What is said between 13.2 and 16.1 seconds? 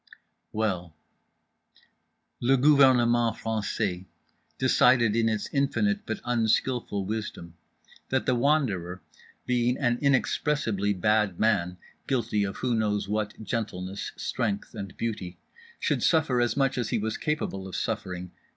gentleness, strength and beauty) should